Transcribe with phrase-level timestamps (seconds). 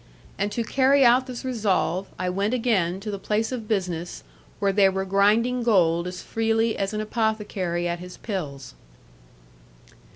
[0.39, 4.23] And to carry out this resolve, I went again to the place of business
[4.57, 8.73] where they were grinding gold as freely as an apothecary at his pills.